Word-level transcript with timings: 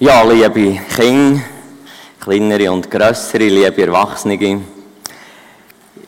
Ja, 0.00 0.22
liebe 0.22 0.78
Kinder, 0.94 1.42
kleinere 2.20 2.70
und 2.70 2.88
grössere, 2.88 3.48
liebe 3.48 3.82
Erwachsene. 3.82 4.34
Ihr 4.36 4.60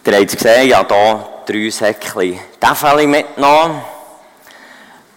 habt 0.07 0.29
es 0.29 0.37
gesehen, 0.37 0.69
ich 0.69 0.75
habe 0.77 0.95
hier 0.95 1.27
drei 1.45 1.71
Säckchen 1.71 2.39
Täfeli 2.61 3.09
mitgenommen. 3.09 3.81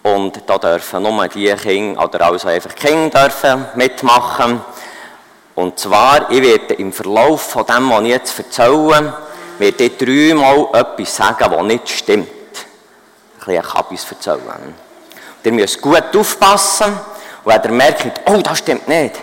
Und 0.02 0.42
da 0.44 0.58
dürfen 0.58 1.04
nur 1.04 1.28
die 1.28 1.54
Kinder, 1.54 2.02
oder 2.02 2.26
also 2.26 2.48
einfach 2.48 2.72
die 2.72 2.84
Kinder 2.84 3.28
dürfen 3.28 3.64
mitmachen. 3.76 4.60
Und 5.54 5.78
zwar, 5.78 6.28
ich 6.32 6.42
werde 6.42 6.74
im 6.74 6.92
Verlauf 6.92 7.42
von 7.42 7.66
dem, 7.66 7.88
was 7.90 8.02
ich 8.02 8.08
jetzt 8.08 8.38
erzähle, 8.40 9.14
werde 9.56 9.84
ich 9.84 9.96
dreimal 9.96 10.66
etwas 10.72 11.14
sagen, 11.14 11.48
was 11.48 11.62
nicht 11.62 11.88
stimmt. 11.88 12.26
Ein 13.38 13.46
bisschen 13.46 13.62
Kabis 13.62 14.04
erzählen. 14.10 14.74
Ihr 15.44 15.52
müsst 15.52 15.80
gut 15.80 16.16
aufpassen. 16.16 16.98
Und 17.44 17.52
wenn 17.52 17.62
ihr 17.62 17.70
merkt, 17.72 18.20
oh, 18.26 18.40
das 18.42 18.58
stimmt 18.58 18.88
nicht, 18.88 19.20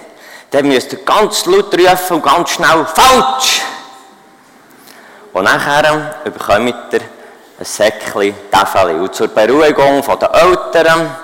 dann 0.52 0.68
müsst 0.68 0.94
ihr 0.94 1.00
ganz 1.00 1.46
laut 1.46 1.74
rufen 1.74 2.16
und 2.18 2.24
ganz 2.24 2.52
schnell 2.52 2.86
falsch. 2.86 3.62
Und 5.34 5.44
nachher 5.46 6.16
bekommt 6.24 6.76
ihr 6.92 7.02
ein 7.60 7.66
Säckchen 7.66 8.36
Täfeli. 8.52 8.96
Und 8.96 9.16
zur 9.16 9.30
Beruhigung 9.30 10.04
der 10.20 10.34
Eltern, 10.34 11.16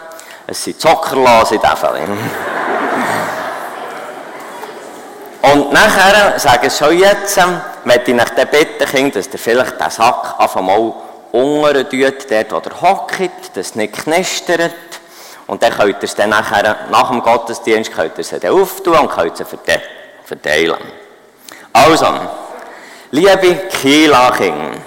es 0.48 0.64
sind 0.64 0.80
zuckerlose 0.80 1.60
Täfeli. 1.60 2.02
Und 5.54 5.72
nachher, 5.72 6.40
sage 6.40 6.68
ich 6.68 6.76
schon 6.76 6.98
jetzt, 6.98 7.40
möchte 7.86 8.12
ich 8.12 8.22
euch 8.22 8.30
dann 8.30 8.48
bitten, 8.48 9.12
dass 9.12 9.28
ihr 9.28 9.40
vielleicht 9.40 9.80
den 9.80 9.90
Sack 9.90 10.36
einfach 10.38 10.62
mal 10.62 10.94
unten 11.32 11.90
tut, 11.90 12.32
dort 12.32 12.52
wo 12.52 12.58
ihr 12.58 12.82
hockt, 12.82 13.56
dass 13.56 13.68
es 13.68 13.76
nicht 13.76 13.94
knistert. 13.94 14.74
Und 15.48 15.64
dann 15.64 15.74
könnt 15.74 15.96
ihr 15.96 16.04
es 16.04 16.16
dann 16.16 16.30
nachher, 16.30 16.88
nach 16.92 17.10
dem 17.10 17.22
Gottesdienst, 17.22 17.92
könnt 17.92 18.18
ihr 18.18 18.24
sie 18.24 18.40
dann 18.40 18.54
auftun 18.54 18.98
und 18.98 19.10
könnt 19.10 19.38
sie 19.38 19.46
verteilen. 20.26 20.78
Also, 21.74 22.08
liebe 23.12 23.56
Kieler-Kinder, 23.82 24.78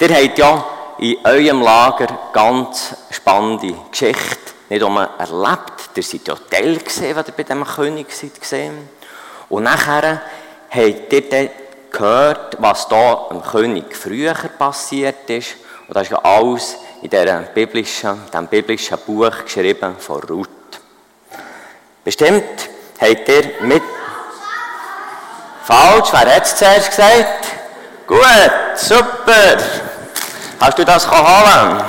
ihr 0.00 0.14
habt 0.14 0.38
ja 0.38 0.64
in 0.98 1.16
eurem 1.24 1.62
Lager 1.62 2.06
ganz 2.32 2.94
spannende 3.10 3.74
Geschichte 3.90 4.50
nicht 4.70 4.82
nur 4.82 5.08
erlebt, 5.18 5.96
ihr 5.96 6.02
seid 6.02 6.28
ja 6.28 6.36
Teil 6.48 6.78
gesehen, 6.78 7.16
was 7.16 7.26
ihr 7.26 7.34
bei 7.36 7.42
diesem 7.42 7.64
König 7.64 8.12
seid 8.12 8.40
gesehen. 8.40 8.88
Und 9.48 9.64
nachher 9.64 10.22
habt 10.70 11.12
ihr 11.12 11.28
dann 11.28 11.50
gehört, 11.90 12.56
was 12.60 12.86
da 12.86 13.26
dem 13.30 13.42
König 13.42 13.96
früher 13.96 14.34
passiert 14.34 15.28
ist. 15.28 15.56
Und 15.88 15.96
das 15.96 16.04
ist 16.04 16.12
ja 16.12 16.20
alles 16.22 16.76
in 17.02 17.10
diesem 17.10 17.46
biblischen, 17.54 18.26
diesem 18.26 18.46
biblischen 18.46 18.98
Buch 19.06 19.44
geschrieben 19.44 19.96
von 19.98 20.20
Ruth. 20.22 20.48
Bestimmt 22.04 22.68
habt 23.00 23.28
ihr 23.28 23.50
mit... 23.62 23.82
Falsch, 25.64 26.08
wer 26.12 26.34
hat 26.34 26.44
es 26.44 26.56
zuerst 26.56 26.90
gesagt? 26.90 27.46
Gut, 28.06 28.20
super. 28.74 29.56
Hast 30.58 30.78
du 30.78 30.84
das 30.84 31.08
holen? 31.10 31.84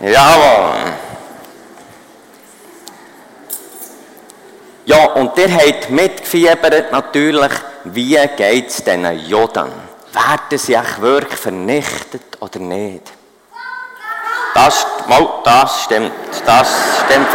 Jawohl. 0.00 0.92
Ja, 4.86 5.04
und 5.12 5.38
ihr 5.38 5.54
habt 5.54 5.88
mitgefiebert 5.88 6.92
natürlich, 6.92 7.52
wie 7.84 8.18
geht 8.36 8.68
es 8.68 8.84
diesen 8.84 9.18
Juden? 9.20 9.93
Werden 10.14 10.58
sie 10.58 10.74
echt 10.74 11.00
wirklich 11.00 11.40
vernichtet 11.40 12.40
oder 12.40 12.60
nicht? 12.60 13.12
Das, 14.54 14.86
mal, 15.08 15.28
das 15.42 15.82
stimmt, 15.82 16.12
das 16.46 16.68
stimmt. 17.04 17.28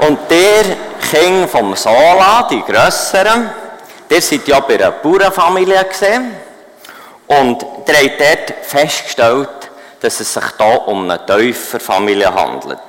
und 0.00 0.18
der 0.28 0.64
King 1.08 1.46
vom 1.46 1.76
Sola, 1.76 2.48
die 2.50 2.62
Grösseren, 2.62 3.48
der 4.10 4.20
seid 4.20 4.48
ja 4.48 4.58
bei 4.58 4.74
einer 4.74 4.90
Bauernfamilie 4.90 5.84
gesehen 5.84 6.34
und 7.28 7.64
der 7.86 7.96
hat 7.96 8.18
dort 8.18 8.66
festgestellt, 8.66 9.70
dass 10.00 10.18
es 10.18 10.34
sich 10.34 10.44
hier 10.58 10.88
um 10.88 11.08
eine 11.08 11.24
Täuferfamilie 11.24 12.34
handelt. 12.34 12.80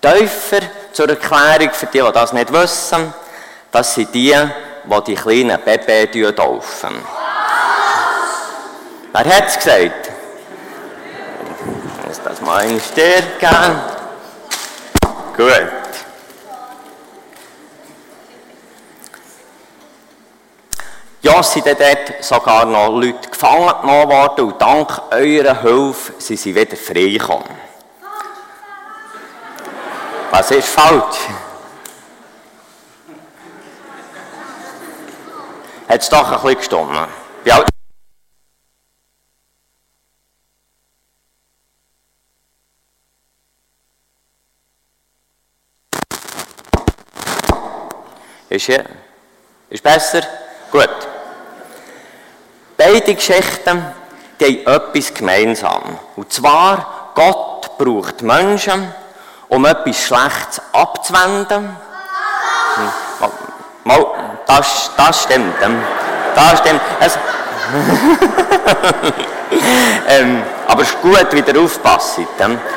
Täufer, 0.00 0.60
zur 0.92 1.08
Erklärung 1.08 1.70
für 1.72 1.86
die, 1.86 2.00
die 2.00 2.12
das 2.12 2.32
nicht 2.32 2.52
wissen, 2.52 3.14
das 3.70 3.94
sind 3.94 4.12
die, 4.14 4.34
die 4.84 5.04
die 5.06 5.14
kleinen 5.14 5.60
Babys 5.62 6.34
taufen. 6.34 6.94
Wer 9.12 9.36
hat 9.36 9.48
es 9.48 9.56
gesagt? 9.56 10.10
Ist 12.10 12.20
das 12.24 12.40
mal 12.40 12.62
ein 12.62 12.80
Stern 12.80 13.24
Gut. 15.36 15.84
Ja, 21.22 21.42
sind 21.42 21.66
dort 21.66 22.22
sogar 22.22 22.66
noch 22.66 22.90
Leute 22.90 23.28
gefangen 23.30 23.72
genommen 23.80 24.10
worden 24.10 24.44
und 24.44 24.60
dank 24.60 25.00
eurer 25.10 25.62
Hilfe 25.62 26.12
sind 26.18 26.38
sie 26.38 26.54
wieder 26.54 26.76
freigekommen. 26.76 27.48
Was 30.30 30.50
ist 30.50 30.68
falsch? 30.68 31.16
Hat 35.94 36.02
es 36.02 36.08
doch 36.08 36.26
ein 36.26 36.32
bisschen 36.40 36.56
gestimmt. 36.56 37.08
Ja. 37.44 37.64
Ist, 48.48 48.66
hier? 48.66 48.84
ist 49.70 49.84
besser? 49.84 50.22
Gut. 50.72 50.88
Beide 52.76 53.14
Geschichten 53.14 53.94
die 54.40 54.64
haben 54.66 54.74
etwas 54.74 55.14
gemeinsam. 55.14 56.00
Und 56.16 56.32
zwar, 56.32 57.12
Gott 57.14 57.78
braucht 57.78 58.20
Menschen, 58.20 58.92
um 59.46 59.64
etwas 59.64 60.02
Schlechtes 60.02 60.60
abzuwenden. 60.72 61.76
Hm. 62.74 63.03
Mal, 63.84 64.04
das, 64.46 64.90
das 64.96 65.22
stimmt. 65.22 65.54
Das 66.34 66.58
stimmt. 66.58 66.80
Es, 67.00 67.18
ähm, 70.08 70.42
aber 70.66 70.82
es 70.82 70.88
ist 70.88 71.02
gut, 71.02 71.32
wieder 71.32 71.60
aufpassen. 71.60 72.26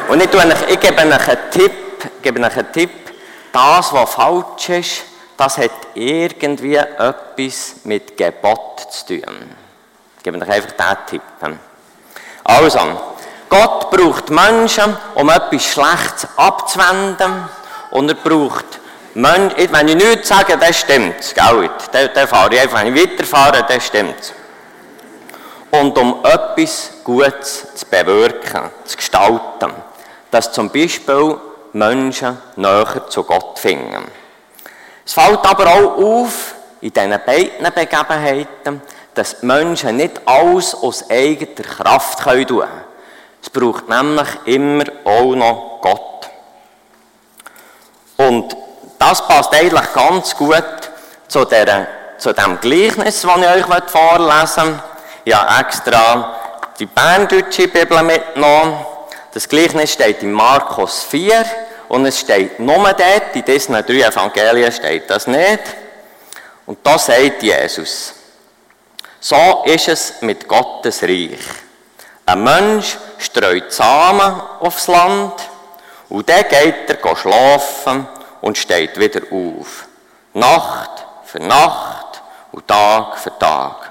Und 0.09 0.22
ich, 0.22 0.34
euch, 0.34 0.69
ich 0.69 0.79
gebe 0.79 0.97
euch 0.97 1.28
einen 1.28 1.51
Tipp, 1.51 1.72
gebe 2.22 2.40
euch 2.41 2.57
einen 2.57 2.72
Tipp, 2.72 2.91
das, 3.51 3.91
was 3.94 4.13
falsch 4.13 4.69
ist, 4.69 5.03
das 5.38 5.57
hat 5.57 5.72
irgendwie 5.94 6.75
etwas 6.75 7.75
mit 7.84 8.18
Gebot 8.18 8.88
zu 8.91 9.22
tun. 9.22 9.56
Ich 10.18 10.24
gebe 10.24 10.38
euch 10.38 10.50
einfach 10.50 10.72
diesen 10.72 10.97
Tipp. 11.07 11.22
Also, 12.44 12.79
Gott 13.50 13.91
braucht 13.91 14.29
Menschen, 14.29 14.97
um 15.16 15.29
etwas 15.29 15.63
Schlechtes 15.63 16.28
abzuwenden. 16.35 17.47
Und 17.91 18.09
er 18.09 18.16
braucht 18.16 18.66
wenn 19.23 19.88
ich 19.88 19.95
nichts 19.95 20.28
sage, 20.28 20.57
das 20.57 20.79
stimmt. 20.79 21.33
Gell? 21.33 21.69
Dann, 21.91 22.09
dann 22.13 22.28
fahre 22.28 22.53
ich 22.53 22.61
einfach, 22.61 22.83
wenn 22.83 22.95
ich 22.95 23.03
weiterfahre, 23.03 23.66
das 23.67 23.88
stimmt. 23.88 24.33
Und 25.72 25.97
um 25.97 26.23
etwas 26.23 26.91
Gutes 27.03 27.67
zu 27.73 27.85
bewirken, 27.88 28.69
zu 28.85 28.95
gestalten, 28.95 29.73
dass 30.29 30.51
zum 30.51 30.69
Beispiel 30.69 31.38
Menschen 31.73 32.38
näher 32.56 33.07
zu 33.09 33.23
Gott 33.23 33.57
finden. 33.57 34.06
Es 35.06 35.13
fällt 35.13 35.44
aber 35.45 35.66
auch 35.66 35.97
auf, 35.97 36.53
in 36.81 36.94
diesen 36.94 37.09
beiden 37.25 37.73
Begebenheiten, 37.73 38.81
dass 39.16 39.39
die 39.39 39.45
Menschen 39.47 39.97
nicht 39.97 40.22
alles 40.25 40.75
aus 40.75 41.09
eigener 41.09 41.63
Kraft 41.63 42.19
tun 42.19 42.45
können. 42.45 42.69
Es 43.42 43.50
braucht 43.50 43.89
nämlich 43.89 44.27
immer 44.45 44.83
auch 45.06 45.33
noch 45.33 45.80
Gott. 45.81 46.30
Und 48.18 48.67
das 48.99 49.27
passt 49.27 49.53
eigentlich 49.53 49.94
ganz 49.94 50.35
gut 50.35 50.63
zu, 51.27 51.45
der, 51.45 51.88
zu 52.17 52.33
dem 52.33 52.59
Gleichnis, 52.59 53.21
das 53.21 53.38
ich 53.38 53.47
euch 53.47 53.89
vorlesen 53.89 54.67
will. 54.67 54.79
Ich 55.25 55.35
habe 55.35 55.59
extra 55.59 56.35
die 56.79 56.85
Berndeutsche 56.85 57.67
Bibel 57.67 58.01
mitgenommen. 58.03 58.77
Das 59.33 59.47
Gleichnis 59.47 59.94
steht 59.94 60.23
in 60.23 60.31
Markus 60.31 61.03
4 61.03 61.45
und 61.89 62.05
es 62.05 62.19
steht 62.19 62.59
nur 62.59 62.77
dort, 62.94 63.35
in 63.35 63.45
diesen 63.45 63.73
drei 63.73 64.01
Evangelien 64.01 64.71
steht 64.71 65.09
das 65.09 65.27
nicht. 65.27 65.59
Und 66.65 66.79
da 66.85 66.97
sagt 66.97 67.44
Jesus, 67.44 68.13
so 69.19 69.63
ist 69.65 69.88
es 69.88 70.21
mit 70.21 70.47
Gottes 70.47 71.03
Reich. 71.03 71.39
Ein 72.25 72.44
Mensch 72.44 72.97
streut 73.19 73.71
Samen 73.71 74.41
aufs 74.59 74.88
Land 74.88 75.33
und 76.09 76.27
dann 76.29 76.44
geht 76.47 76.89
er 76.89 77.15
schlafen 77.15 78.07
und 78.42 78.57
steht 78.57 79.00
wieder 79.00 79.22
auf. 79.31 79.88
Nacht 80.34 81.06
für 81.25 81.39
Nacht 81.39 82.22
und 82.51 82.68
Tag 82.68 83.18
für 83.18 83.38
Tag. 83.38 83.89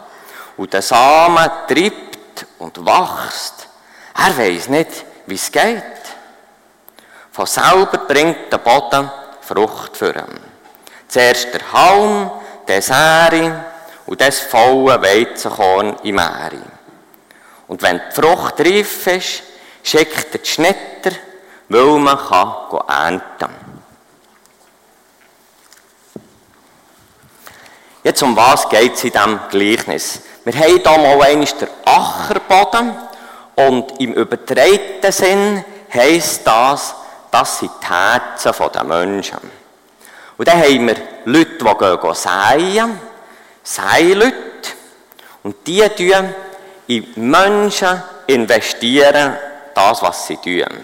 Und 0.56 0.72
der 0.72 0.82
Samen 0.82 1.50
treibt 1.68 2.46
und 2.58 2.84
wächst. 2.84 3.68
Er 4.14 4.36
weiß 4.36 4.68
nicht, 4.68 5.04
wie 5.26 5.34
es 5.34 5.52
geht. 5.52 5.82
Von 7.32 7.46
selber 7.46 7.98
bringt 7.98 8.50
der 8.50 8.58
Boden 8.58 9.10
Frucht 9.42 9.96
für 9.96 10.14
ihn. 10.14 10.40
Zuerst 11.08 11.52
der 11.52 11.72
Halm, 11.72 12.30
der 12.66 12.82
Säre 12.82 13.64
und 14.06 14.20
das 14.20 14.40
volle 14.40 15.00
Weizenkorn 15.02 15.96
im 16.02 16.16
Meere. 16.16 16.62
Und 17.68 17.82
wenn 17.82 18.00
die 18.08 18.14
Frucht 18.14 18.60
reif 18.60 19.06
ist, 19.06 19.42
schickt 19.82 20.34
er 20.34 20.38
die 20.38 20.48
Schnitter, 20.48 21.12
weil 21.68 21.98
man 21.98 22.18
kann 22.18 22.54
ernten 22.88 23.38
kann. 23.38 23.65
Jetzt 28.06 28.22
um 28.22 28.36
was 28.36 28.68
geht 28.68 28.94
es 28.94 29.02
in 29.02 29.10
diesem 29.10 29.40
Gleichnis? 29.50 30.20
Wir 30.44 30.54
haben 30.54 30.80
hier 30.80 30.84
mal 30.84 31.22
einmal 31.22 31.44
den 31.44 31.68
Ackerboden 31.84 32.92
und 33.56 34.00
im 34.00 34.12
übertreiten 34.12 35.10
Sinn 35.10 35.64
heisst 35.92 36.46
das, 36.46 36.94
das 37.32 37.58
sind 37.58 37.72
die 37.82 37.86
Herzen 37.88 38.52
der 38.72 38.84
Menschen. 38.84 39.38
Und 40.38 40.46
dann 40.46 40.62
haben 40.62 40.86
wir 40.86 40.94
Leute, 41.24 41.58
die 41.58 41.64
gehen 41.64 42.14
säen, 42.14 43.00
Säleute, 43.64 44.70
und 45.42 45.66
die 45.66 45.82
tun 45.88 46.32
in 46.86 47.12
Menschen 47.16 48.04
investieren, 48.28 49.36
das, 49.74 50.00
was 50.00 50.28
sie 50.28 50.36
tun. 50.36 50.78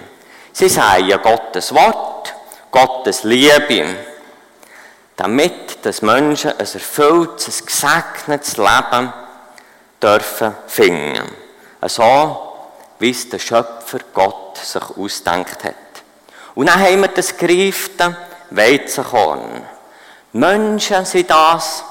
Sie 0.53 0.69
sagen 0.69 1.17
Gottes 1.23 1.73
Wort, 1.73 2.35
Gottes 2.73 3.23
Liebe, 3.23 3.95
damit 5.17 5.72
dass 5.83 6.03
Menschen 6.03 6.53
ein 6.53 6.59
erfülltes, 6.59 7.61
ein 7.61 7.67
gesegnetes 7.67 8.57
Leben 8.57 9.13
dürfen 10.01 10.55
finden. 10.67 11.31
So, 11.87 12.53
wie 12.99 13.11
es 13.11 13.29
der 13.29 13.39
Schöpfer 13.39 13.99
Gott 14.15 14.59
sich 14.59 14.83
ausdenkt 14.97 15.65
hat. 15.65 15.75
Und 16.55 16.67
dann 16.67 16.81
haben 16.81 17.01
wir 17.01 17.09
das 17.09 17.37
gereifte 17.37 18.17
Weizenkorn. 18.51 19.67
Menschen 20.33 21.05
sind 21.05 21.31
das, 21.31 21.85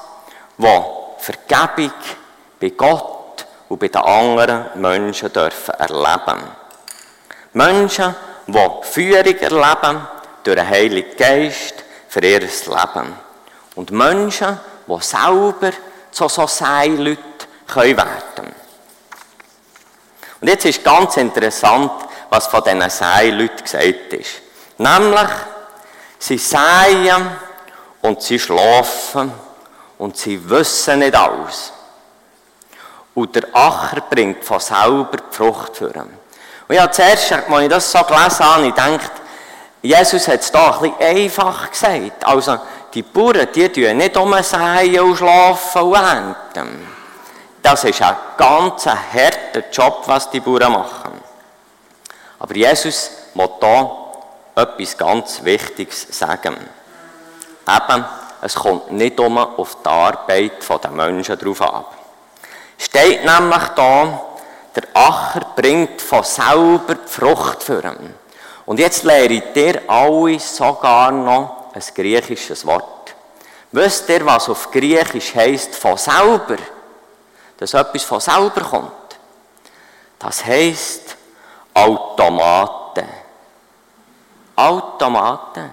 die 0.56 0.80
Vergebung 1.18 1.92
bei 2.60 2.70
Gott 2.70 3.46
und 3.68 3.78
bei 3.78 3.88
den 3.88 4.02
anderen 4.02 4.80
Menschen 4.80 5.32
dürfen 5.32 5.74
erleben. 5.74 6.42
Menschen, 7.52 8.14
die 8.46 8.70
Führung 8.82 9.36
erleben 9.36 10.06
durch 10.42 10.56
den 10.56 10.68
Heiligen 10.68 11.16
Geist 11.16 11.74
für 12.08 12.20
ihr 12.20 12.40
Leben. 12.40 13.31
Und 13.74 13.90
Menschen, 13.90 14.58
die 14.86 15.02
selber 15.02 15.72
zu 16.10 16.28
so 16.28 16.42
Leuten 16.42 17.18
können 17.66 18.54
Und 20.40 20.48
jetzt 20.48 20.64
ist 20.66 20.84
ganz 20.84 21.16
interessant, 21.16 21.90
was 22.28 22.46
von 22.46 22.62
diesen 22.62 23.38
Leuten 23.38 23.62
gesagt 23.62 24.12
ist. 24.12 24.42
Nämlich, 24.78 25.30
sie 26.18 26.38
säen 26.38 27.30
und 28.02 28.20
sie 28.22 28.38
schlafen 28.38 29.32
und 29.98 30.16
sie 30.16 30.48
wissen 30.50 30.98
nicht 30.98 31.14
alles. 31.14 31.72
Und 33.14 33.34
der 33.34 33.44
Acher 33.54 34.00
bringt 34.10 34.44
von 34.44 34.60
selber 34.60 35.18
die 35.18 35.36
Frucht 35.36 35.76
für 35.76 35.94
ihn. 35.94 36.18
Und 36.68 36.74
ja, 36.74 36.90
zuerst, 36.90 37.32
als 37.32 37.62
ich 37.62 37.68
das 37.68 37.92
so 37.92 38.02
gelesen 38.02 38.40
habe, 38.40 38.66
ich 38.66 38.74
gedacht, 38.74 39.12
Jesus 39.82 40.28
hat 40.28 40.40
es 40.40 40.50
da 40.50 40.78
ein 40.78 40.90
bisschen 40.90 41.00
einfach 41.00 41.70
gesagt. 41.70 42.24
Also, 42.24 42.58
die 42.94 43.02
Bauern, 43.02 43.48
die 43.54 43.68
tun 43.68 43.96
nicht 43.96 44.16
um 44.16 44.34
säen 44.42 45.00
und 45.00 45.16
schlafen 45.16 45.82
und 45.82 45.94
ernten. 45.94 46.86
Das 47.62 47.84
ist 47.84 48.02
ein 48.02 48.16
ganz 48.36 48.86
harter 48.86 49.70
Job, 49.70 50.02
was 50.06 50.30
die 50.30 50.40
Bauern 50.40 50.72
machen. 50.72 51.12
Aber 52.38 52.54
Jesus 52.54 53.10
muss 53.34 53.50
da 53.60 53.90
etwas 54.56 54.96
ganz 54.96 55.42
Wichtiges 55.44 56.06
sagen. 56.10 56.56
Eben, 57.68 58.04
es 58.42 58.54
kommt 58.56 58.90
nicht 58.90 59.18
um 59.20 59.38
auf 59.38 59.76
die 59.84 59.88
Arbeit 59.88 60.52
der 60.82 60.90
Menschen 60.90 61.38
drauf 61.38 61.62
ab. 61.62 61.94
Steht 62.76 63.24
nämlich 63.24 63.68
da, 63.76 64.20
der 64.74 64.82
Acher 64.94 65.42
bringt 65.54 66.02
von 66.02 66.24
selber 66.24 66.96
die 66.96 67.08
Frucht 67.08 67.62
für 67.62 67.84
ihn. 67.84 68.14
Und 68.66 68.80
jetzt 68.80 69.04
lehrt 69.04 69.56
ihr 69.56 69.82
alle 69.86 70.38
sogar 70.40 71.12
noch 71.12 71.61
ein 71.72 71.82
griechisches 71.94 72.66
Wort. 72.66 73.14
Wisst 73.72 74.08
ihr, 74.08 74.24
was 74.26 74.48
auf 74.48 74.70
Griechisch 74.70 75.34
heißt 75.34 75.74
von 75.74 75.96
selber? 75.96 76.58
Dass 77.56 77.74
etwas 77.74 78.02
von 78.02 78.20
selber 78.20 78.60
kommt. 78.60 78.92
Das 80.18 80.44
heißt 80.44 81.16
Automate. 81.74 83.04
Automate 84.54 85.70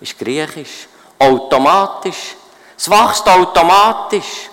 ist 0.00 0.18
griechisch. 0.18 0.88
Automatisch. 1.18 2.36
Es 2.76 2.90
wächst 2.90 3.28
automatisch. 3.28 4.50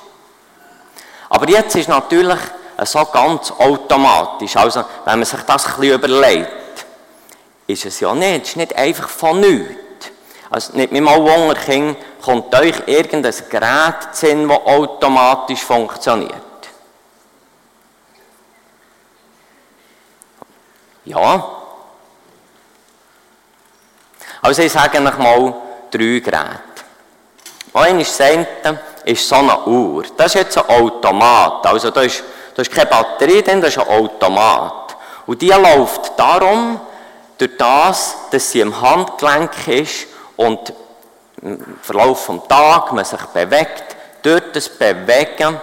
Aber 1.29 1.49
jetzt 1.49 1.75
ist 1.75 1.89
natürlich 1.89 2.39
so 2.83 3.05
ganz 3.05 3.51
automatisch. 3.51 4.55
Also, 4.55 4.85
wenn 5.05 5.19
man 5.19 5.25
sich 5.25 5.41
das 5.41 5.65
ein 5.65 5.79
bisschen 5.79 5.95
überlegt, 5.95 6.85
ist 7.67 7.85
es 7.85 7.99
ja 7.99 8.13
nicht. 8.13 8.43
Es 8.43 8.49
ist 8.49 8.57
nicht 8.57 8.75
einfach 8.75 9.09
von 9.09 9.39
nichts. 9.39 9.84
Also, 10.49 10.77
nicht 10.77 10.91
mal 10.91 11.19
Wunder, 11.19 11.55
Kind, 11.55 11.97
kommt 12.21 12.53
euch 12.55 12.75
irgendein 12.85 13.33
Gerät 13.49 13.95
sehen, 14.11 14.47
das 14.47 14.57
automatisch 14.59 15.61
funktioniert. 15.61 16.33
Ja. 21.05 21.51
Also, 24.41 24.61
ich 24.61 24.71
sage 24.71 24.99
euch 24.99 25.17
mal, 25.17 25.53
drei 25.91 26.19
Geräte. 26.19 26.75
Eines 27.73 28.17
das 28.17 28.75
ist 29.03 29.27
so 29.27 29.35
eine 29.35 29.65
Uhr. 29.65 30.03
Das 30.15 30.27
ist 30.27 30.35
jetzt 30.35 30.57
ein 30.57 30.69
Automat. 30.69 31.65
Also 31.65 31.91
da 31.91 32.01
ist, 32.01 32.23
da 32.55 32.61
ist 32.61 32.71
keine 32.71 32.89
Batterie 32.89 33.41
drin, 33.41 33.61
das 33.61 33.75
ist 33.75 33.79
ein 33.79 33.87
Automat. 33.87 34.95
Und 35.25 35.41
die 35.41 35.49
läuft 35.49 36.17
darum, 36.17 36.79
durch 37.37 37.57
das, 37.57 38.15
dass 38.31 38.51
sie 38.51 38.61
im 38.61 38.79
Handgelenk 38.79 39.67
ist 39.67 40.07
und 40.37 40.73
im 41.41 41.77
Verlauf 41.81 42.27
des 42.27 42.47
Tages 42.47 42.91
man 42.91 43.05
sich 43.05 43.21
bewegt, 43.27 43.95
durch 44.21 44.43
das 44.53 44.69
Bewegen 44.69 45.59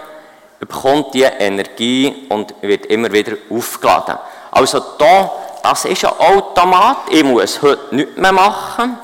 bekommt 0.61 1.15
die 1.15 1.23
Energie 1.23 2.27
und 2.29 2.55
wird 2.61 2.87
immer 2.87 3.11
wieder 3.11 3.37
aufgeladen. 3.51 4.17
Also 4.53 4.81
da, 4.99 5.33
das 5.63 5.85
ist 5.87 6.05
ein 6.05 6.19
Automat, 6.19 6.99
ich 7.11 7.25
muss 7.25 7.61
heute 7.61 7.95
nichts 7.95 8.17
mehr 8.17 8.33
machen, 8.33 8.99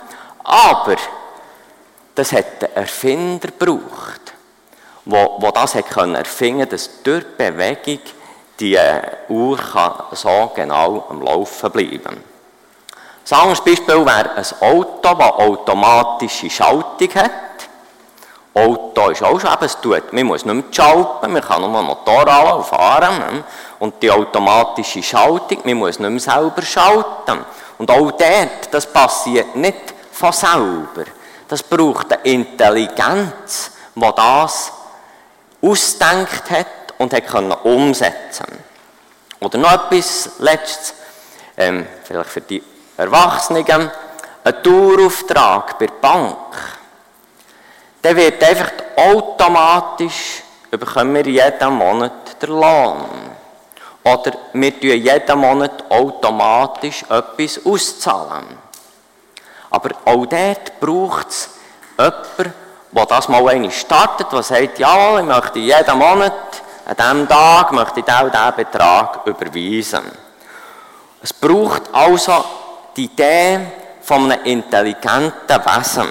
aber 0.45 0.97
das 2.14 2.33
hat 2.33 2.62
der 2.62 2.76
Erfinder 2.76 3.49
gebraucht, 3.49 4.35
wo, 5.04 5.37
wo 5.38 5.50
das 5.50 5.75
hat 5.75 5.90
können 5.90 6.14
erfinden, 6.14 6.69
dass 6.69 7.02
durch 7.02 7.25
Bewegung 7.37 8.00
die 8.61 8.75
äh, 8.75 9.00
Uhr 9.28 9.57
kann 9.57 9.95
so 10.12 10.50
genau 10.54 11.07
am 11.09 11.23
Laufen 11.23 11.71
bleiben. 11.71 12.23
Ein 13.30 13.40
anderes 13.40 13.61
Beispiel 13.61 14.06
wäre 14.06 14.30
ein 14.37 14.44
Auto, 14.61 15.00
das 15.02 15.32
automatische 15.32 16.49
Schaltung 16.49 17.14
hat. 17.14 17.30
Auto 18.54 19.11
ist 19.11 19.23
auch 19.23 19.38
schon 19.38 19.52
eben, 19.52 19.64
es 19.64 19.80
tut, 19.80 20.12
man 20.14 20.26
muss 20.26 20.47
nicht 20.47 20.54
mehr 20.54 20.64
schalten, 20.73 21.32
man 21.32 21.42
kann 21.42 21.61
nur 21.61 21.78
einen 21.78 21.87
Motor 21.87 22.64
fahren. 22.64 23.18
Ne? 23.18 23.44
Und 23.80 24.02
die 24.02 24.11
automatische 24.11 25.02
Schaltung, 25.02 25.58
man 25.64 25.75
muss 25.75 25.99
nicht 25.99 26.11
mehr 26.11 26.20
selber 26.20 26.62
schalten. 26.62 27.44
Und 27.76 27.90
auch 27.90 28.11
dort, 28.12 28.73
das 28.73 28.90
passiert 28.90 29.54
nicht 29.54 29.94
von 30.11 30.32
selber. 30.32 31.04
Das 31.49 31.62
braucht 31.62 32.11
eine 32.12 32.23
Intelligenz, 32.23 33.73
die 33.94 34.11
das 34.16 34.73
ausdenkt 35.61 36.50
hat 36.50 36.66
und 36.97 37.12
hat 37.12 37.26
können 37.26 37.52
umsetzen 37.52 38.47
Oder 39.40 39.58
noch 39.58 39.73
etwas 39.73 40.30
Letztes, 40.38 40.94
ähm, 41.56 41.87
vielleicht 42.04 42.30
für 42.30 42.40
die 42.40 42.62
Erwachsenen, 42.99 43.64
ein 44.45 44.62
Dauerauftrag 44.62 45.78
bei 45.78 45.87
der 45.87 45.95
Bank. 46.00 46.37
Der 48.02 48.17
wird 48.17 48.43
einfach 48.43 48.73
automatisch, 48.97 50.43
bekommen 50.71 51.14
wir 51.14 51.26
jeden 51.26 51.73
Monat 51.75 52.43
den 52.43 52.50
Lohn. 52.50 53.05
Oder 54.02 54.33
wir 54.52 54.81
tun 54.81 54.90
jeden 54.90 55.38
Monat 55.38 55.85
automatisch 55.88 57.05
etwas 57.05 57.64
auszahlen. 57.64 58.47
Aber 59.71 59.90
auch 60.05 60.26
dort 60.26 60.81
braucht 60.81 61.28
es 61.28 61.50
jemanden, 61.97 62.52
der 62.90 63.07
das 63.07 63.28
mal 63.28 63.49
einmal 63.49 63.71
startet, 63.71 64.33
der 64.33 64.43
sagt, 64.43 64.78
ja, 64.81 65.21
ich 65.21 65.25
möchte 65.25 65.61
jeden 65.61 65.99
Monat, 65.99 66.33
an 66.85 66.97
diesem 66.97 67.28
Tag, 67.28 67.71
möchte 67.73 68.00
ich 68.00 68.07
diesen 68.07 68.57
Betrag 68.57 69.21
überweisen. 69.25 70.11
Es 71.23 71.33
braucht 71.33 71.83
also 71.93 72.45
die 72.99 73.05
Idee 73.05 73.61
von 74.02 74.31
einem 74.31 74.45
intelligenten 74.45 75.64
Wesen. 75.64 76.09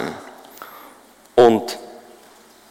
Und 1.35 1.77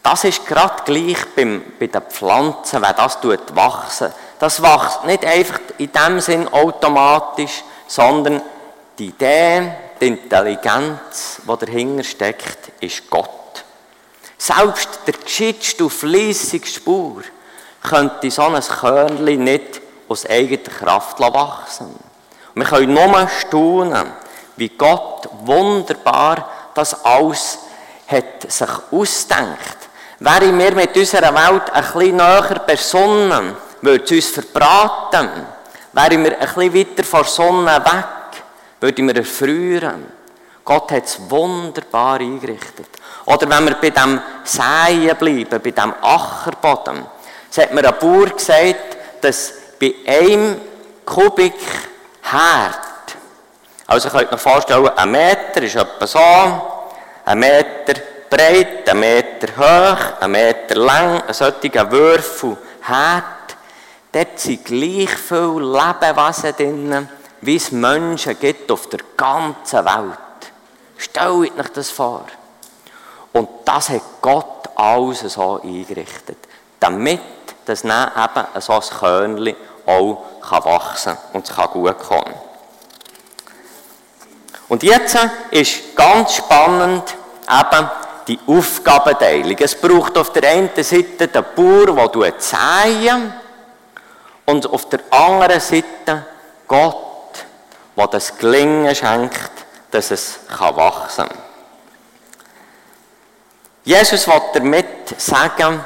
das 0.01 0.23
ist 0.23 0.45
gerade 0.45 0.83
gleich 0.85 1.23
beim, 1.35 1.63
bei 1.79 1.87
den 1.87 2.01
Pflanzen, 2.01 2.81
wenn 2.81 2.95
das 2.95 3.21
tut 3.21 3.55
wachsen. 3.55 4.11
Das 4.39 4.61
wächst 4.61 5.03
nicht 5.05 5.23
einfach 5.23 5.59
in 5.77 5.91
dem 5.91 6.19
Sinn 6.19 6.47
automatisch, 6.47 7.63
sondern 7.87 8.41
Die 8.97 9.09
Idee, 9.09 9.71
die 10.01 10.07
Intelligenz, 10.07 11.39
die 11.43 11.65
dahinter 11.65 12.03
steckt, 12.03 12.71
ist 12.79 13.07
Gott. 13.11 13.63
Selbst 14.39 15.01
der 15.05 15.13
gescheitste 15.13 15.83
und 15.83 15.91
fleissigste 15.91 16.79
Spur 16.79 17.21
könnte 17.83 18.31
so 18.31 18.41
ein 18.41 18.59
Körnchen 18.59 19.43
nicht 19.43 19.81
aus 20.09 20.25
eigener 20.25 20.63
Kraft 20.63 21.19
wachsen. 21.19 22.06
Wir 22.57 22.65
können 22.65 22.93
nur 22.93 23.27
staunen, 23.27 24.11
wie 24.55 24.69
Gott 24.69 25.29
wunderbar 25.43 26.49
das 26.73 27.05
alles 27.05 27.59
hat 28.07 28.51
sich 28.51 28.69
ausdenkt. 28.91 29.77
Wären 30.19 30.57
wir 30.57 30.73
mit 30.73 30.95
unserer 30.95 31.33
Welt 31.33 31.71
ein 31.71 31.83
bisschen 31.83 32.15
näher 32.15 32.61
besonnen, 32.65 33.55
würde 33.81 34.03
es 34.03 34.11
uns 34.11 34.29
verbraten. 34.29 35.29
Wären 35.93 36.23
wir 36.23 36.39
ein 36.39 36.47
bisschen 36.47 36.73
weiter 36.73 37.03
von 37.03 37.21
der 37.21 37.29
Sonne 37.29 37.85
weg, 37.85 38.43
würden 38.79 39.07
wir 39.07 39.15
erfrieren. 39.17 40.05
Gott 40.63 40.91
hat 40.91 41.05
es 41.05 41.19
wunderbar 41.29 42.19
eingerichtet. 42.19 42.89
Oder 43.25 43.49
wenn 43.49 43.65
wir 43.65 43.75
bei 43.75 43.89
dem 43.89 44.19
Säen 44.43 45.15
bleiben, 45.17 45.61
bei 45.63 45.71
dem 45.71 45.93
Ackerboden, 46.01 47.05
so 47.49 47.61
hat 47.61 47.73
mir 47.73 47.87
ein 47.87 47.99
Bauer 47.99 48.29
gesagt, 48.29 48.97
dass 49.21 49.53
bei 49.79 49.93
einem 50.05 50.59
Kubik 51.05 51.53
Herd, 52.31 53.17
also 53.87 54.09
könnt 54.09 54.31
ihr 54.31 54.33
euch 54.33 54.41
vorstellen, 54.41 54.89
ein 54.89 55.11
Meter 55.11 55.61
ist 55.61 55.75
etwa 55.75 56.07
so, 56.07 56.19
ein 57.25 57.39
Meter 57.39 57.93
breit, 58.29 58.89
ein 58.89 58.99
Meter 58.99 59.47
hoch, 59.57 60.21
ein 60.21 60.31
Meter 60.31 60.75
lang, 60.75 61.21
ein 61.21 61.33
solcher 61.33 61.89
Würfel 61.89 62.57
Herd, 62.81 63.23
dort 64.11 64.39
sind 64.39 64.65
gleich 64.65 65.09
viele 65.09 65.59
Lebewesen 65.59 66.55
drin, 66.55 67.09
wie 67.41 67.55
es 67.55 67.71
Menschen 67.71 68.37
gibt 68.39 68.71
auf 68.71 68.89
der 68.89 68.99
ganzen 69.15 69.85
Welt. 69.85 70.51
Stellt 70.97 71.57
euch 71.57 71.69
das 71.73 71.91
vor. 71.91 72.25
Und 73.31 73.49
das 73.65 73.89
hat 73.89 74.01
Gott 74.21 74.69
alles 74.75 75.19
so 75.19 75.61
eingerichtet, 75.61 76.39
damit 76.79 77.21
das 77.65 77.83
dann 77.83 78.11
eben 78.11 78.61
so 78.61 78.73
ein 78.73 78.81
Körnchen 78.81 79.55
auch 79.87 80.23
wachsen 80.49 81.13
kann 81.13 81.33
und 81.33 81.49
es 81.49 81.55
kann 81.55 81.69
gut 81.71 81.97
kommen. 81.97 82.33
Und 84.69 84.83
jetzt 84.83 85.17
ist 85.49 85.95
ganz 85.95 86.35
spannend 86.35 87.15
eben 87.49 87.89
die 88.27 88.39
Aufgabenteilung. 88.45 89.55
Es 89.59 89.75
braucht 89.79 90.17
auf 90.17 90.33
der 90.33 90.51
einen 90.51 90.69
Seite 90.75 91.27
den 91.29 91.45
Bauer, 91.55 92.09
der 92.09 92.33
säen 92.37 93.33
und 94.45 94.71
auf 94.71 94.89
der 94.89 94.99
anderen 95.09 95.61
Seite 95.61 96.25
Gott, 96.67 97.45
der 97.95 98.07
das 98.07 98.37
Gelingen 98.37 98.93
schenkt, 98.93 99.51
dass 99.91 100.11
es 100.11 100.39
wachsen 100.49 101.27
kann. 101.29 101.37
Jesus 103.85 104.27
will 104.27 104.41
damit 104.53 105.19
sagen, 105.19 105.79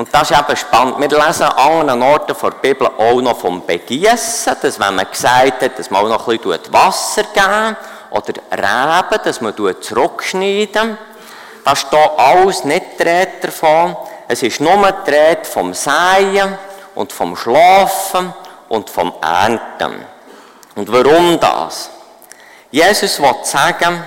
und 0.00 0.08
das 0.14 0.30
ist 0.30 0.38
eben 0.38 0.56
spannend, 0.56 0.98
wir 0.98 1.08
lesen 1.08 1.42
an 1.42 1.58
anderen 1.58 2.02
Orten 2.02 2.34
der 2.42 2.50
Bibel 2.52 2.86
auch 2.86 3.20
noch 3.20 3.38
vom 3.38 3.66
Begießen, 3.66 4.56
dass 4.62 4.80
wenn 4.80 4.94
man 4.94 5.06
gesagt 5.10 5.60
hat, 5.60 5.78
dass 5.78 5.90
man 5.90 6.02
auch 6.02 6.08
noch 6.08 6.26
ein 6.26 6.38
bisschen 6.38 6.72
Wasser 6.72 7.24
geben 7.24 7.76
oder 8.08 8.32
Reben, 8.50 9.22
dass 9.22 9.42
man 9.42 9.54
zurückschneiden. 9.54 10.96
Ist 11.70 11.86
hier 11.90 12.10
alles 12.16 12.64
nicht 12.64 12.98
die 12.98 13.02
Rede 13.02 13.32
davon. 13.42 13.94
Es 14.26 14.42
ist 14.42 14.58
nur 14.62 14.90
die 15.06 15.10
Rede 15.10 15.44
vom 15.44 15.74
Säen 15.74 16.56
und 16.94 17.12
vom 17.12 17.36
Schlafen 17.36 18.32
und 18.70 18.88
vom 18.88 19.12
Ernten. 19.20 20.02
Und 20.76 20.90
warum 20.90 21.38
das? 21.38 21.90
Jesus 22.70 23.20
will 23.20 23.36
sagen, 23.42 24.02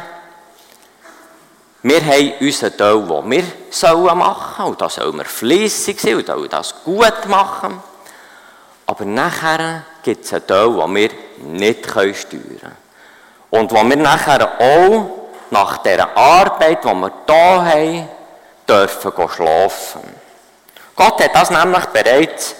wir 1.83 2.05
haben 2.05 2.33
unseren 2.39 2.77
Teil, 2.77 3.01
den 3.01 3.31
wir 3.31 3.43
sollen 3.69 4.17
machen 4.17 4.65
und 4.65 4.81
da 4.81 4.89
sollen 4.89 5.17
wir 5.17 5.25
fleissig 5.25 5.99
sein 5.99 6.15
und 6.15 6.53
das 6.53 6.75
gut 6.83 7.27
machen. 7.27 7.83
Aber 8.85 9.05
nachher 9.05 9.83
gibt 10.01 10.23
es 10.23 10.33
einen 10.33 10.47
Teil, 10.47 10.69
den 10.73 10.95
wir 10.95 11.09
nicht 11.39 11.85
steuern 11.85 12.15
können. 12.29 12.77
Und 13.49 13.71
wo 13.71 13.83
wir 13.83 13.97
nachher 13.97 14.49
auch 14.59 15.09
nach 15.51 15.77
dieser 15.79 16.15
Arbeit, 16.17 16.83
die 16.85 16.87
wir 16.87 17.11
hier 17.27 17.65
haben, 17.65 18.09
dürfen 18.67 19.29
schlafen. 19.29 20.01
Gott 20.95 21.21
hat 21.21 21.35
das 21.35 21.49
nämlich 21.49 21.85
bereits 21.87 22.55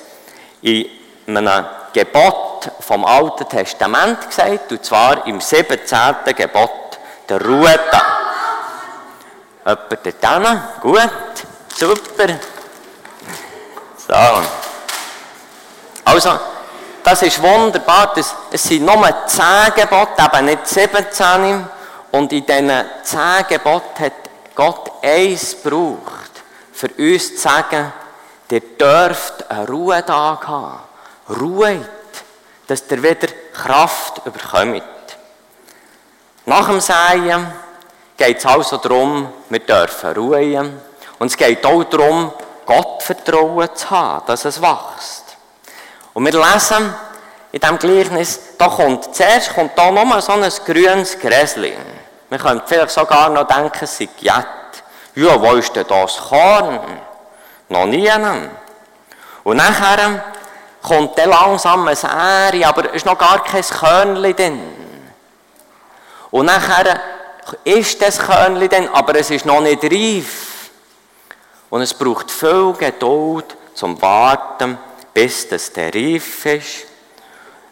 in 0.61 0.87
einem 1.27 1.65
Gebot 1.93 2.71
vom 2.81 3.05
Alten 3.05 3.47
Testament 3.47 4.27
gesagt, 4.27 4.71
und 4.71 4.83
zwar 4.83 5.25
im 5.27 5.39
17. 5.39 5.87
Gebot 6.35 6.99
der 7.29 7.41
Ruhetag. 7.41 8.32
Jemand 9.65 10.21
dort 10.21 10.81
Gut, 10.81 11.09
super. 11.75 12.39
So. 14.07 14.13
Also, 16.05 16.39
das 17.03 17.21
ist 17.21 17.41
wunderbar. 17.41 18.13
Das, 18.15 18.35
es 18.51 18.63
sind 18.63 18.85
nur 18.85 19.07
10 19.25 19.45
Gebote, 19.75 20.21
eben 20.21 20.45
nicht 20.45 20.67
17. 20.67 21.65
Und 22.11 22.31
in 22.33 22.45
diesen 22.45 22.71
10 23.03 23.47
Geboten 23.47 24.03
hat 24.03 24.13
Gott 24.55 24.91
eins 25.01 25.55
gebraucht, 25.63 26.43
für 26.71 26.89
uns 26.97 27.35
zu 27.35 27.41
sagen, 27.41 27.91
ihr 28.51 28.59
dürft 28.59 29.49
einen 29.49 29.65
Ruhetag 29.65 30.47
haben. 30.47 30.79
Ruhe, 31.29 31.83
dass 32.67 32.83
ihr 32.91 33.01
wieder 33.01 33.33
Kraft 33.53 34.23
bekommt. 34.23 34.83
Nach 36.45 36.67
dem 36.67 36.79
Säen 36.79 37.51
geht 38.25 38.37
es 38.37 38.45
also 38.45 38.77
darum, 38.77 39.27
wir 39.49 39.59
dürfen 39.59 40.13
ruhen. 40.13 40.81
Und 41.19 41.27
es 41.27 41.35
geht 41.35 41.65
auch 41.65 41.83
darum, 41.83 42.31
Gottvertrauen 42.65 43.75
zu 43.75 43.89
haben, 43.89 44.25
dass 44.27 44.45
es 44.45 44.61
wächst. 44.61 45.35
Und 46.13 46.25
wir 46.25 46.31
lesen 46.31 46.93
in 47.51 47.59
diesem 47.59 47.79
Gleichnis, 47.79 48.39
da 48.57 48.69
kommt, 48.69 49.13
zuerst 49.13 49.53
kommt 49.53 49.77
da 49.77 49.91
nochmal 49.91 50.21
so 50.21 50.31
ein 50.31 50.49
grünes 50.65 51.19
Gräschen. 51.19 51.73
Man 52.29 52.39
könnte 52.39 52.63
vielleicht 52.65 52.91
sogar 52.91 53.29
noch 53.29 53.45
denken, 53.45 53.83
es 53.83 53.97
sei 53.97 54.07
Jet. 54.19 54.45
Ja, 55.15 55.39
wo 55.39 55.53
ist 55.53 55.75
denn 55.75 55.85
das 55.87 56.17
Korn? 56.17 56.79
Noch 57.69 57.85
nie. 57.85 58.09
Und 59.43 59.57
nachher 59.57 60.23
kommt 60.81 61.17
dann 61.17 61.29
langsam 61.29 61.87
ein 61.87 61.97
Ähre, 61.97 62.67
aber 62.67 62.85
es 62.89 62.95
ist 62.97 63.05
noch 63.05 63.17
gar 63.17 63.43
kein 63.43 63.63
Körnchen 63.63 64.35
drin. 64.35 64.61
Und 66.31 66.45
nachher 66.45 66.99
ist 67.63 68.01
das 68.01 68.19
Körnchen 68.19 68.69
drin, 68.69 68.89
aber 68.91 69.15
es 69.15 69.29
ist 69.29 69.45
noch 69.45 69.61
nicht 69.61 69.83
reif. 69.83 70.69
Und 71.69 71.81
es 71.81 71.93
braucht 71.93 72.29
viel 72.29 72.73
Geduld 72.77 73.55
zum 73.73 73.99
Warten, 74.01 74.77
bis 75.13 75.47
das 75.47 75.71
der 75.73 75.93
reif 75.93 76.45
ist. 76.45 76.85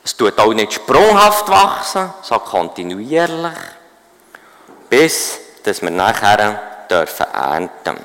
Es 0.04 0.18
tut 0.18 0.40
auch 0.40 0.54
nicht 0.54 0.74
sprunghaft 0.74 1.48
wachsen, 1.48 2.12
sondern 2.22 2.48
kontinuierlich, 2.48 3.58
bis 4.90 5.40
dass 5.64 5.82
wir 5.82 5.92
nachher 5.92 6.60
dürfen 6.90 7.28
ernten. 7.34 7.98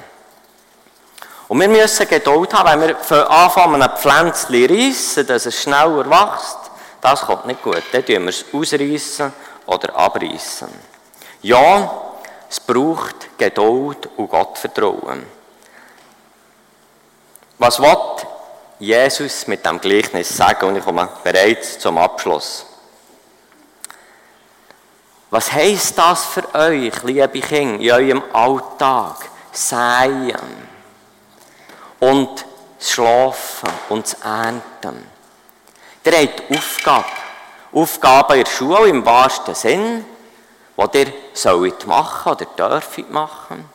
Und 1.49 1.61
wir 1.61 1.68
müssen 1.68 2.08
Geduld 2.08 2.52
haben, 2.52 2.80
wenn 2.80 2.88
wir 2.88 2.96
von 2.96 3.18
Anfang 3.18 3.75
an 3.75 3.82
ein 3.82 3.96
Pflänzchen 3.96 4.66
reissen, 4.66 5.26
dass 5.26 5.46
es 5.46 5.62
schneller 5.62 6.08
wächst. 6.11 6.58
Das 7.00 7.23
kommt 7.23 7.46
nicht 7.46 7.62
gut. 7.62 7.82
Dann 7.92 8.04
tun 8.04 8.23
wir 8.25 8.30
es 8.30 8.44
ausreißen 8.52 9.32
oder 9.66 9.94
abreißen. 9.94 10.68
Ja, 11.47 11.93
es 12.50 12.59
braucht 12.59 13.38
Geduld 13.38 14.09
und 14.17 14.29
Gottvertrauen. 14.29 15.25
Was 17.59 17.79
will 17.79 17.97
Jesus 18.81 19.47
mit 19.47 19.65
dem 19.65 19.81
Gleichnis 19.81 20.37
sagen 20.37 20.67
und 20.67 20.76
ich 20.76 20.85
komme 20.85 21.09
bereits 21.23 21.79
zum 21.79 21.99
Abschluss. 21.99 22.67
Was 25.31 25.53
heißt 25.53 25.97
das 25.97 26.25
für 26.25 26.53
euch, 26.53 27.00
liebe 27.05 27.41
Kinder, 27.41 27.81
in 27.81 27.91
eurem 27.93 28.23
Alltag? 28.33 29.31
Säen 29.53 30.35
und 32.00 32.45
Schlafen 32.81 33.71
und 33.88 34.17
Ernten. 34.25 35.07
Ihr 36.05 36.12
habt 36.12 36.43
Aufgaben. 36.50 37.05
Aufgaben 37.73 38.38
in 38.38 38.45
der 38.45 38.50
Schule 38.50 38.88
im 38.88 39.07
wahrsten 39.07 39.55
Sinn, 39.55 40.05
die 40.76 40.99
ihr 40.99 41.12
sollt 41.33 41.87
machen 41.87 42.33
oder 42.33 42.45
dürft 42.45 43.11
machen. 43.11 43.68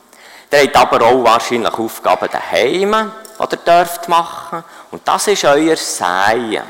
Ihr 0.52 0.60
habt 0.60 0.76
aber 0.76 1.06
auch 1.06 1.24
wahrscheinlich 1.24 1.72
Aufgaben 1.72 2.28
daheim, 2.30 3.12
die 3.38 3.54
ihr 3.54 3.58
dürft 3.58 4.08
machen. 4.08 4.62
Und 4.90 5.06
das 5.06 5.26
ist 5.28 5.44
euer 5.44 5.76
Sein. 5.76 6.62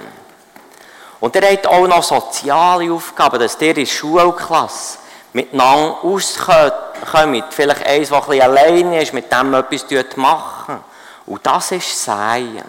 Und 1.21 1.37
ihr 1.37 1.43
habt 1.43 1.67
auch 1.67 1.87
noch 1.87 2.03
soziale 2.03 2.93
Aufgaben, 2.93 3.41
dass 3.41 3.61
ihr 3.61 3.71
in 3.71 3.75
der 3.77 3.87
Schulklasse 3.87 4.99
miteinander 5.33 5.99
auskommt. 6.03 6.75
Vielleicht 7.51 7.87
eins, 7.87 8.09
das 8.09 8.23
ein 8.23 8.29
bisschen 8.29 8.43
alleine 8.43 9.03
ist, 9.03 9.12
mit 9.12 9.31
dem 9.33 9.55
etwas 9.55 10.17
machen. 10.17 10.83
Und 11.27 11.47
das 11.47 11.73
ist 11.73 12.05
Sein. 12.05 12.62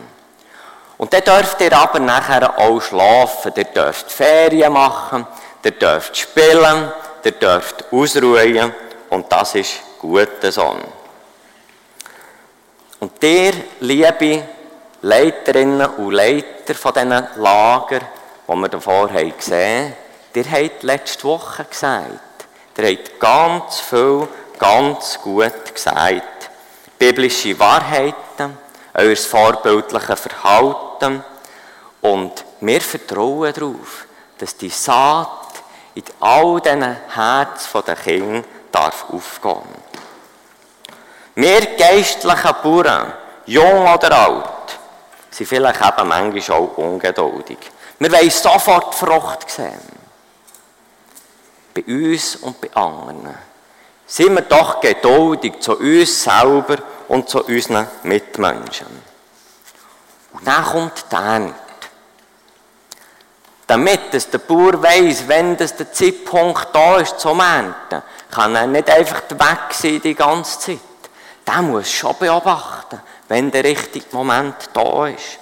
Und 0.98 1.14
dann 1.14 1.24
dürft 1.24 1.62
ihr 1.62 1.78
aber 1.78 2.00
nachher 2.00 2.58
auch 2.58 2.80
schlafen. 2.82 3.54
Ihr 3.56 3.66
dürft 3.66 4.12
Ferien 4.12 4.74
machen. 4.74 5.28
ihr 5.64 5.72
dürft 5.72 6.18
spielen, 6.18 6.92
ihr 7.26 7.32
dürft 7.34 7.86
ausruhen 7.92 8.74
und 9.10 9.32
das 9.32 9.56
ist 9.56 9.82
guter 10.00 10.52
Sohn. 10.52 10.82
Und 13.00 13.24
ihr, 13.24 13.54
liebe 13.82 14.44
Leiterinnen 15.02 15.86
und 15.98 16.12
Leiter 16.12 16.74
von 16.76 16.94
diesen 16.94 17.28
Lager, 17.38 18.00
die 18.48 18.54
wir 18.54 18.70
davor 18.70 19.10
haben 19.10 19.38
gesehen 19.38 19.94
ihr 20.36 20.52
habt 20.52 20.84
letzte 20.84 21.24
Woche 21.26 21.66
gesagt, 21.66 22.46
ihr 22.78 22.86
habt 22.90 23.20
ganz 23.20 23.80
viel, 23.80 24.28
ganz 24.58 25.20
gut 25.22 25.74
gesagt. 25.74 26.50
Biblische 26.98 27.58
Wahrheiten, 27.60 28.58
euer 28.94 29.16
vorbildliches 29.16 30.20
Verhalten 30.20 31.24
und 32.02 32.46
wir 32.62 32.82
vertrauen 32.82 33.54
darauf, 33.54 34.06
dass 34.38 34.58
die 34.58 34.70
Saat 34.70 35.43
in 35.96 36.04
all 36.20 36.60
diesen 36.60 36.98
Herzen 37.14 37.84
der 37.86 37.96
Kinder 37.96 38.48
darf 38.72 39.06
aufgehen. 39.12 39.84
Wir 41.36 41.76
geistlichen 41.78 42.56
Bauern, 42.62 43.14
jung 43.46 43.88
oder 43.88 44.12
alt, 44.12 44.80
sind 45.30 45.48
vielleicht 45.48 45.82
eben 45.82 46.08
manchmal 46.08 46.60
auch 46.60 46.78
ungeduldig. 46.78 47.58
Wir 48.00 48.12
wollen 48.12 48.30
sofort 48.30 48.94
Frucht 48.96 49.50
sehen. 49.50 49.80
Bei 51.74 51.84
uns 51.84 52.36
und 52.38 52.60
bei 52.62 52.72
anderen. 52.76 53.36
Sind 54.06 54.36
wir 54.36 54.42
doch 54.42 54.80
geduldig 54.80 55.60
zu 55.60 55.78
uns 55.78 56.24
selber 56.24 56.78
und 57.08 57.30
zu 57.30 57.44
unseren 57.44 57.88
Mitmenschen. 58.04 58.88
Und 60.34 60.48
dann 60.48 60.66
kommt 60.66 61.06
der. 61.12 61.54
Damit 63.74 64.14
dass 64.14 64.30
der 64.30 64.38
Bauer 64.38 64.84
weiss, 64.84 65.28
wenn 65.28 65.58
das 65.58 65.76
der 65.76 65.92
Zeitpunkt 65.92 66.68
da 66.74 66.98
ist 66.98 67.20
zum 67.20 67.40
Ernten, 67.40 68.04
kann 68.30 68.56
er 68.56 68.68
nicht 68.68 68.88
einfach 68.88 69.24
weg 69.32 69.72
sein 69.72 70.00
die 70.00 70.14
ganze 70.14 70.60
Zeit. 70.60 70.80
Der 71.48 71.64
muss 71.64 71.92
schon 71.92 72.16
beobachten, 72.20 73.02
wenn 73.30 73.50
der 73.50 73.64
richtige 73.64 74.06
Moment 74.12 74.70
da 74.74 75.08
ist. 75.08 75.40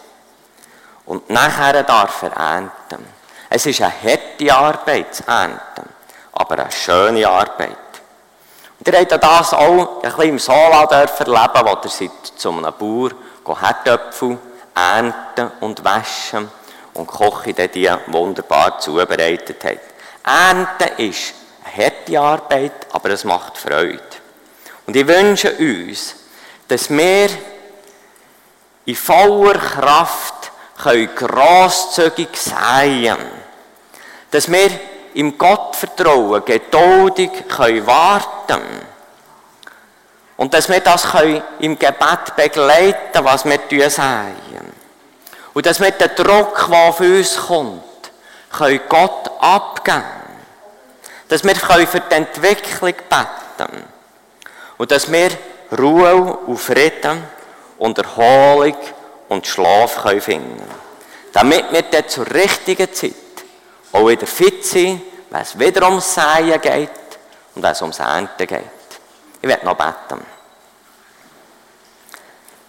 Und 1.08 1.30
nachher 1.30 1.84
darf 1.84 2.24
er 2.24 2.32
ernten. 2.32 3.06
Es 3.50 3.66
ist 3.66 3.82
eine 3.82 3.92
harte 4.02 4.56
Arbeit 4.56 5.14
zu 5.14 5.28
ernten, 5.28 5.90
aber 6.32 6.58
eine 6.58 6.72
schöne 6.72 7.28
Arbeit. 7.28 7.76
Und 8.80 8.88
ihr 8.88 8.98
habt 8.98 9.12
das 9.12 9.54
auch 9.54 10.02
ein 10.04 10.10
bisschen 10.10 10.30
im 10.30 10.40
Sola 10.40 10.86
erleben, 10.86 11.66
wo 11.66 11.80
ihr 11.84 11.90
seid 11.90 12.12
zu 12.38 12.50
einem 12.50 12.74
Bauer 12.80 13.12
Herdöpfel 13.62 14.38
ernten 14.74 15.52
und 15.60 15.84
waschen 15.84 16.50
und 16.94 17.08
kochen 17.08 17.56
dann 17.56 17.72
die 17.72 17.90
wunderbar 18.08 18.80
zubereitet 18.80 19.64
hat. 19.64 19.80
Ernten 20.24 20.98
ist 20.98 21.34
eine 21.64 21.86
harte 21.86 22.20
Arbeit, 22.20 22.88
aber 22.92 23.10
es 23.10 23.24
macht 23.24 23.58
Freude. 23.58 24.02
Und 24.86 24.96
ich 24.96 25.08
wünsche 25.08 25.52
uns, 25.54 26.16
dass 26.68 26.90
wir 26.90 27.30
in 28.86 28.96
voller 28.96 29.60
Kraft 29.60 30.52
können 30.82 31.10
grosszügig 31.16 32.36
sein 32.36 33.16
Dass 34.32 34.52
wir 34.52 34.72
im 35.14 35.38
Gottvertrauen 35.38 36.44
geduldig 36.46 37.30
können 37.48 37.86
warten 37.86 38.62
Und 40.38 40.54
dass 40.54 40.70
wir 40.70 40.80
das 40.80 41.04
können 41.04 41.44
im 41.60 41.78
Gebet 41.78 42.36
begleiten 42.36 43.24
was 43.24 43.46
wir 43.46 43.90
sagen. 43.90 44.71
Und 45.54 45.66
dass 45.66 45.80
wir 45.80 45.92
den 45.92 46.16
Druck, 46.16 46.66
der 46.70 46.78
auf 46.78 47.00
uns 47.00 47.38
kommt, 47.38 47.84
können 48.52 48.82
Gott 48.88 49.32
abgeben. 49.40 50.04
Dass 51.28 51.44
wir 51.44 51.56
für 51.56 52.00
die 52.00 52.16
Entwicklung 52.16 52.94
beten 52.94 53.84
und 54.78 54.92
dass 54.92 55.12
wir 55.12 55.30
Ruhe 55.78 56.16
und 56.16 56.58
Frieden 56.58 57.24
und 57.78 57.98
Erholung 57.98 58.76
und 59.30 59.48
Schlaf 59.48 60.04
können 60.04 60.20
finden 60.20 60.70
Damit 61.32 61.72
wir 61.72 61.84
dann 61.84 62.10
zur 62.10 62.30
richtigen 62.34 62.94
Zeit 62.94 63.14
auch 63.94 64.08
wieder 64.08 64.28
fit 64.28 64.66
sind, 64.66 65.02
wenn 65.30 65.42
es 65.42 65.58
wieder 65.58 65.88
ums 65.88 66.14
Säen 66.14 66.60
geht 66.60 66.90
und 67.56 67.64
wenn 67.64 67.72
es 67.72 67.82
ums 67.82 68.00
Ernten 68.00 68.48
geht. 68.48 68.62
Ich 69.42 69.48
werde 69.48 69.66
noch 69.66 69.78
beten. 69.78 70.26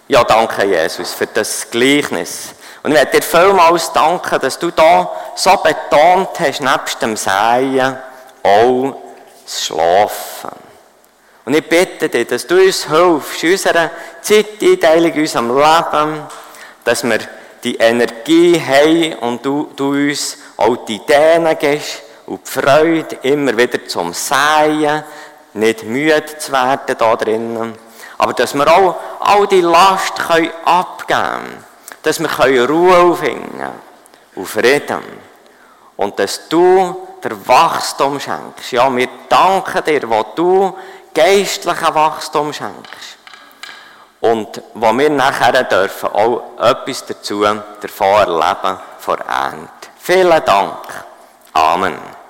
Ja, 0.09 0.23
danke 0.25 0.65
Jesus 0.65 1.13
für 1.13 1.27
das 1.27 1.69
Gleichnis. 1.71 2.55
Und 2.83 2.91
ich 2.91 2.97
werde 2.97 3.21
dir 3.21 3.23
vielmals 3.23 3.93
danken, 3.93 4.41
dass 4.41 4.59
du 4.59 4.71
da 4.71 5.11
so 5.37 5.57
betont 5.59 6.41
hast, 6.41 6.61
nebst 6.61 7.01
dem 7.01 7.17
Säen 7.17 7.97
auch 8.43 8.97
das 9.45 9.65
Schlafen. 9.65 10.51
Und 11.45 11.55
ich 11.55 11.69
bitte 11.69 12.09
dich, 12.09 12.27
dass 12.27 12.47
du 12.47 12.57
uns 12.57 12.89
hilfst, 12.89 13.43
in 13.45 13.53
unserer 13.53 13.91
Zeiteinteilung, 14.21 15.13
in 15.13 15.21
unserem 15.21 15.57
Leben, 15.57 16.23
dass 16.85 17.05
wir 17.05 17.19
die 17.63 17.77
Energie 17.77 18.61
haben 18.61 19.15
und 19.21 19.45
du, 19.45 19.71
du 19.77 19.91
uns 19.91 20.39
auch 20.57 20.77
die 20.85 20.97
Ideen 20.97 21.57
gibst 21.59 22.03
und 22.27 22.41
die 22.47 22.51
Freude 22.51 23.17
immer 23.23 23.57
wieder 23.57 23.87
zum 23.87 24.13
Säen, 24.13 25.05
nicht 25.55 25.85
müde 25.85 26.39
zu 26.39 26.51
werden 26.53 26.97
da 26.99 27.17
drinnen, 27.17 27.75
aber 28.19 28.33
dass 28.33 28.55
wir 28.55 28.67
auch 28.67 28.97
all 29.21 29.47
die 29.47 29.61
Last 29.61 30.17
können 30.17 30.51
abgeben 30.65 31.07
können, 31.07 31.72
dass 32.03 32.21
wir 32.21 32.69
Ruhe 32.69 33.17
finden 33.17 33.71
und 34.35 34.47
Frieden 34.47 35.03
und 35.97 36.19
dass 36.19 36.49
du 36.49 37.09
der 37.23 37.49
Wachstum 37.49 38.19
schenkst. 38.19 38.73
Ja, 38.73 38.95
wir 38.95 39.09
danken 39.29 39.85
dir, 39.85 40.11
wo 40.11 40.25
du 40.35 40.77
geistlichen 41.15 41.95
Wachstum 41.95 42.53
schenkst. 42.53 43.19
Und 44.21 44.63
wo 44.75 44.93
wir 44.93 45.11
nachher 45.11 45.65
dürfen 45.65 46.09
auch 46.11 46.59
etwas 46.59 47.05
dazu 47.07 47.43
davon 47.43 48.07
erleben, 48.07 48.79
vor 48.99 49.19
Ernte. 49.19 49.89
Vielen 49.99 50.45
Dank. 50.45 51.05
Amen. 51.53 52.22